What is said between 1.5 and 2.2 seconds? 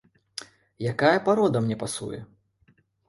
мне пасуе?